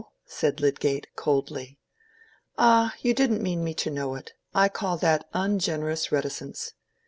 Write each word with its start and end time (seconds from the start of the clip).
said 0.25 0.59
Lydgate, 0.59 1.05
coldly. 1.15 1.77
"Ah, 2.57 2.91
you 3.01 3.13
didn't 3.13 3.43
mean 3.43 3.63
me 3.63 3.75
to 3.75 3.91
know 3.91 4.15
it; 4.15 4.33
I 4.51 4.67
call 4.67 4.97
that 4.97 5.29
ungenerous 5.31 6.11
reticence. 6.11 6.73